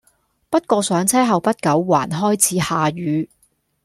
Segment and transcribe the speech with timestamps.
[0.49, 3.29] 不過上車後不久還開始下雨